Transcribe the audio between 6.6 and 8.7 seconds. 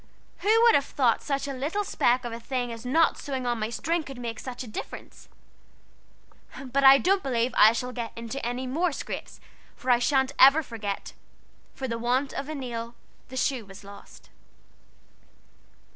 But I don't believe I shall get in any